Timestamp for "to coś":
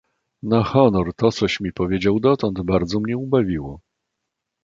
1.15-1.59